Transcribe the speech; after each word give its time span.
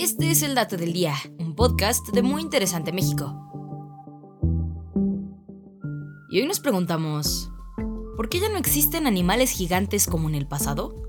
Este 0.00 0.30
es 0.30 0.42
el 0.42 0.54
Dato 0.54 0.78
del 0.78 0.94
Día, 0.94 1.14
un 1.38 1.54
podcast 1.54 2.08
de 2.08 2.22
Muy 2.22 2.40
Interesante 2.40 2.90
México. 2.90 3.36
Y 6.30 6.40
hoy 6.40 6.46
nos 6.46 6.58
preguntamos, 6.58 7.50
¿por 8.16 8.30
qué 8.30 8.40
ya 8.40 8.48
no 8.48 8.56
existen 8.56 9.06
animales 9.06 9.50
gigantes 9.50 10.06
como 10.06 10.30
en 10.30 10.36
el 10.36 10.48
pasado? 10.48 11.02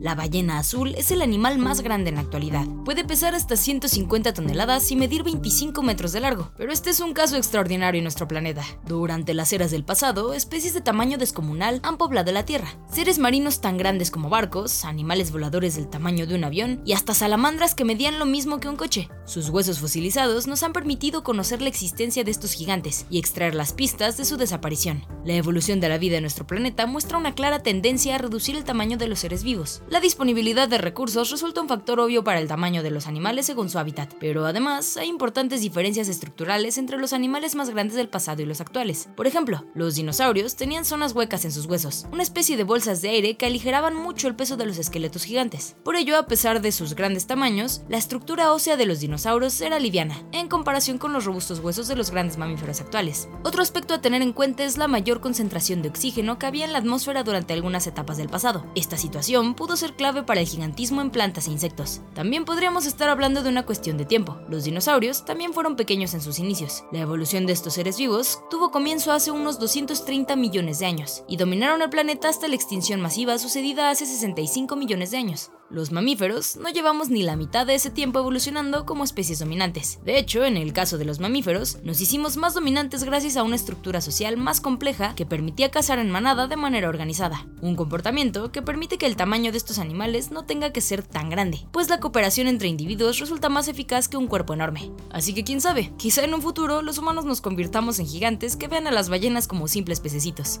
La 0.00 0.14
ballena 0.14 0.58
azul 0.58 0.94
es 0.96 1.10
el 1.10 1.20
animal 1.20 1.58
más 1.58 1.82
grande 1.82 2.08
en 2.08 2.14
la 2.14 2.22
actualidad. 2.22 2.64
Puede 2.86 3.04
pesar 3.04 3.34
hasta 3.34 3.54
150 3.54 4.32
toneladas 4.32 4.90
y 4.90 4.96
medir 4.96 5.22
25 5.22 5.82
metros 5.82 6.12
de 6.12 6.20
largo, 6.20 6.52
pero 6.56 6.72
este 6.72 6.88
es 6.88 7.00
un 7.00 7.12
caso 7.12 7.36
extraordinario 7.36 7.98
en 7.98 8.04
nuestro 8.04 8.26
planeta. 8.26 8.64
Durante 8.86 9.34
las 9.34 9.52
eras 9.52 9.70
del 9.70 9.84
pasado, 9.84 10.32
especies 10.32 10.72
de 10.72 10.80
tamaño 10.80 11.18
descomunal 11.18 11.80
han 11.82 11.98
poblado 11.98 12.32
la 12.32 12.46
Tierra. 12.46 12.78
Seres 12.90 13.18
marinos 13.18 13.60
tan 13.60 13.76
grandes 13.76 14.10
como 14.10 14.30
barcos, 14.30 14.86
animales 14.86 15.32
voladores 15.32 15.76
del 15.76 15.90
tamaño 15.90 16.26
de 16.26 16.34
un 16.34 16.44
avión 16.44 16.80
y 16.86 16.94
hasta 16.94 17.12
salamandras 17.12 17.74
que 17.74 17.84
medían 17.84 18.18
lo 18.18 18.24
mismo 18.24 18.58
que 18.58 18.70
un 18.70 18.76
coche. 18.76 19.10
Sus 19.26 19.50
huesos 19.50 19.80
fosilizados 19.80 20.46
nos 20.46 20.62
han 20.62 20.72
permitido 20.72 21.22
conocer 21.22 21.60
la 21.60 21.68
existencia 21.68 22.24
de 22.24 22.30
estos 22.30 22.54
gigantes 22.54 23.04
y 23.10 23.18
extraer 23.18 23.54
las 23.54 23.74
pistas 23.74 24.16
de 24.16 24.24
su 24.24 24.38
desaparición. 24.38 25.04
La 25.26 25.34
evolución 25.34 25.78
de 25.78 25.90
la 25.90 25.98
vida 25.98 26.16
en 26.16 26.22
nuestro 26.22 26.46
planeta 26.46 26.86
muestra 26.86 27.18
una 27.18 27.34
clara 27.34 27.62
tendencia 27.62 28.14
a 28.14 28.18
reducir 28.18 28.56
el 28.56 28.64
tamaño 28.64 28.96
de 28.96 29.06
los 29.06 29.18
seres 29.18 29.44
vivos. 29.44 29.82
La 29.90 29.98
disponibilidad 29.98 30.68
de 30.68 30.78
recursos 30.78 31.32
resulta 31.32 31.60
un 31.60 31.66
factor 31.66 31.98
obvio 31.98 32.22
para 32.22 32.38
el 32.38 32.46
tamaño 32.46 32.84
de 32.84 32.92
los 32.92 33.08
animales 33.08 33.46
según 33.46 33.68
su 33.68 33.76
hábitat, 33.76 34.14
pero 34.20 34.46
además 34.46 34.96
hay 34.96 35.08
importantes 35.08 35.62
diferencias 35.62 36.06
estructurales 36.06 36.78
entre 36.78 36.96
los 36.96 37.12
animales 37.12 37.56
más 37.56 37.70
grandes 37.70 37.96
del 37.96 38.08
pasado 38.08 38.40
y 38.40 38.46
los 38.46 38.60
actuales. 38.60 39.08
Por 39.16 39.26
ejemplo, 39.26 39.64
los 39.74 39.96
dinosaurios 39.96 40.54
tenían 40.54 40.84
zonas 40.84 41.12
huecas 41.12 41.44
en 41.44 41.50
sus 41.50 41.66
huesos, 41.66 42.06
una 42.12 42.22
especie 42.22 42.56
de 42.56 42.62
bolsas 42.62 43.02
de 43.02 43.08
aire 43.08 43.36
que 43.36 43.46
aligeraban 43.46 43.96
mucho 43.96 44.28
el 44.28 44.36
peso 44.36 44.56
de 44.56 44.64
los 44.64 44.78
esqueletos 44.78 45.24
gigantes. 45.24 45.74
Por 45.82 45.96
ello, 45.96 46.16
a 46.18 46.28
pesar 46.28 46.60
de 46.60 46.70
sus 46.70 46.94
grandes 46.94 47.26
tamaños, 47.26 47.82
la 47.88 47.98
estructura 47.98 48.52
ósea 48.52 48.76
de 48.76 48.86
los 48.86 49.00
dinosaurios 49.00 49.60
era 49.60 49.80
liviana, 49.80 50.22
en 50.30 50.46
comparación 50.46 50.98
con 50.98 51.12
los 51.12 51.24
robustos 51.24 51.58
huesos 51.58 51.88
de 51.88 51.96
los 51.96 52.12
grandes 52.12 52.38
mamíferos 52.38 52.80
actuales. 52.80 53.28
Otro 53.42 53.60
aspecto 53.60 53.94
a 53.94 54.00
tener 54.00 54.22
en 54.22 54.34
cuenta 54.34 54.62
es 54.62 54.78
la 54.78 54.86
mayor 54.86 55.20
concentración 55.20 55.82
de 55.82 55.88
oxígeno 55.88 56.38
que 56.38 56.46
había 56.46 56.64
en 56.64 56.72
la 56.72 56.78
atmósfera 56.78 57.24
durante 57.24 57.54
algunas 57.54 57.88
etapas 57.88 58.18
del 58.18 58.28
pasado. 58.28 58.64
Esta 58.76 58.96
situación 58.96 59.56
pudo 59.56 59.79
ser 59.80 59.94
clave 59.94 60.22
para 60.22 60.40
el 60.40 60.46
gigantismo 60.46 61.00
en 61.00 61.10
plantas 61.10 61.48
e 61.48 61.50
insectos. 61.50 62.00
También 62.14 62.44
podríamos 62.44 62.86
estar 62.86 63.08
hablando 63.08 63.42
de 63.42 63.48
una 63.48 63.66
cuestión 63.66 63.98
de 63.98 64.04
tiempo. 64.04 64.38
Los 64.48 64.64
dinosaurios 64.64 65.24
también 65.24 65.52
fueron 65.52 65.76
pequeños 65.76 66.14
en 66.14 66.20
sus 66.20 66.38
inicios. 66.38 66.84
La 66.92 67.00
evolución 67.00 67.46
de 67.46 67.52
estos 67.52 67.74
seres 67.74 67.98
vivos 67.98 68.40
tuvo 68.50 68.70
comienzo 68.70 69.12
hace 69.12 69.30
unos 69.30 69.58
230 69.58 70.36
millones 70.36 70.78
de 70.78 70.86
años 70.86 71.24
y 71.28 71.36
dominaron 71.36 71.82
el 71.82 71.90
planeta 71.90 72.28
hasta 72.28 72.46
la 72.46 72.54
extinción 72.54 73.00
masiva 73.00 73.38
sucedida 73.38 73.90
hace 73.90 74.06
65 74.06 74.76
millones 74.76 75.10
de 75.10 75.16
años. 75.16 75.50
Los 75.70 75.92
mamíferos 75.92 76.56
no 76.56 76.68
llevamos 76.68 77.10
ni 77.10 77.22
la 77.22 77.36
mitad 77.36 77.64
de 77.64 77.76
ese 77.76 77.90
tiempo 77.90 78.18
evolucionando 78.18 78.84
como 78.84 79.04
especies 79.04 79.38
dominantes. 79.38 80.00
De 80.04 80.18
hecho, 80.18 80.44
en 80.44 80.56
el 80.56 80.72
caso 80.72 80.98
de 80.98 81.04
los 81.04 81.20
mamíferos, 81.20 81.78
nos 81.84 82.00
hicimos 82.00 82.36
más 82.36 82.54
dominantes 82.54 83.04
gracias 83.04 83.36
a 83.36 83.44
una 83.44 83.54
estructura 83.54 84.00
social 84.00 84.36
más 84.36 84.60
compleja 84.60 85.14
que 85.14 85.26
permitía 85.26 85.70
cazar 85.70 86.00
en 86.00 86.10
manada 86.10 86.48
de 86.48 86.56
manera 86.56 86.88
organizada. 86.88 87.46
Un 87.60 87.76
comportamiento 87.76 88.50
que 88.50 88.62
permite 88.62 88.98
que 88.98 89.06
el 89.06 89.14
tamaño 89.14 89.52
de 89.52 89.58
estos 89.58 89.78
animales 89.78 90.32
no 90.32 90.44
tenga 90.44 90.72
que 90.72 90.80
ser 90.80 91.04
tan 91.04 91.30
grande, 91.30 91.64
pues 91.70 91.88
la 91.88 92.00
cooperación 92.00 92.48
entre 92.48 92.66
individuos 92.66 93.20
resulta 93.20 93.48
más 93.48 93.68
eficaz 93.68 94.08
que 94.08 94.16
un 94.16 94.26
cuerpo 94.26 94.54
enorme. 94.54 94.90
Así 95.12 95.34
que 95.34 95.44
quién 95.44 95.60
sabe, 95.60 95.92
quizá 95.98 96.24
en 96.24 96.34
un 96.34 96.42
futuro 96.42 96.82
los 96.82 96.98
humanos 96.98 97.26
nos 97.26 97.40
convirtamos 97.40 98.00
en 98.00 98.08
gigantes 98.08 98.56
que 98.56 98.66
vean 98.66 98.88
a 98.88 98.90
las 98.90 99.08
ballenas 99.08 99.46
como 99.46 99.68
simples 99.68 100.00
pececitos. 100.00 100.60